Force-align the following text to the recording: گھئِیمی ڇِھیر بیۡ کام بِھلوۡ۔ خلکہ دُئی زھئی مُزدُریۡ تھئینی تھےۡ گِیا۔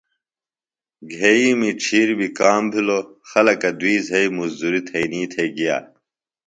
گھئِیمی 1.13 1.71
ڇِھیر 1.81 2.09
بیۡ 2.17 2.33
کام 2.39 2.63
بِھلوۡ۔ 2.71 3.05
خلکہ 3.29 3.69
دُئی 3.79 3.97
زھئی 4.07 4.27
مُزدُریۡ 4.37 4.85
تھئینی 4.87 5.21
تھےۡ 5.31 5.49
گِیا۔ 5.55 5.75